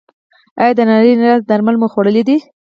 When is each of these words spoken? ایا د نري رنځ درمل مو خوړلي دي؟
ایا 0.59 0.71
د 0.77 0.79
نري 0.89 1.11
رنځ 1.21 1.41
درمل 1.49 1.75
مو 1.79 1.87
خوړلي 1.93 2.23
دي؟ 2.27 2.37